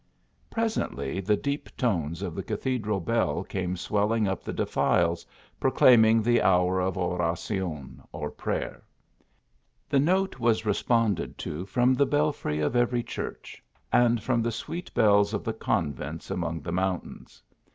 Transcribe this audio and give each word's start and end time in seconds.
Presently 0.49 1.19
the 1.19 1.37
deep 1.37 1.69
tones 1.77 2.23
of 2.23 2.33
the 2.33 2.41
cathedral 2.41 2.99
bell 2.99 3.43
came 3.43 3.77
swelling 3.77 4.27
up 4.27 4.43
the 4.43 4.51
defiles, 4.51 5.27
proclaiming 5.59 6.23
the 6.23 6.41
hour 6.41 6.79
of 6.79 6.97
Oracion, 6.97 8.01
or 8.11 8.31
prayer. 8.31 8.81
The 9.87 9.99
note 9.99 10.39
was 10.39 10.65
responded 10.65 11.37
to 11.45 11.67
from 11.67 11.93
the 11.93 12.07
belfry 12.07 12.61
of 12.61 12.75
every 12.75 13.03
church, 13.03 13.61
and 13.93 14.23
from 14.23 14.41
the 14.41 14.51
sweet 14.51 14.91
bells 14.95 15.35
of 15.35 15.43
the 15.43 15.53
convents 15.53 16.31
among 16.31 16.61
the 16.61 16.71
mountains. 16.71 17.43